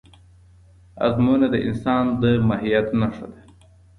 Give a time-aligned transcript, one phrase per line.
[1.05, 3.39] ازموینه د انسان د ماهیت نښه ده.